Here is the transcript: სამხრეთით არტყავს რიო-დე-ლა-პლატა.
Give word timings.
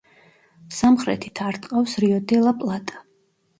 სამხრეთით 0.77 1.43
არტყავს 1.49 1.95
რიო-დე-ლა-პლატა. 2.07 3.07